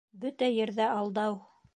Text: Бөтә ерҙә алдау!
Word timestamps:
Бөтә 0.21 0.47
ерҙә 0.53 0.87
алдау! 1.01 1.37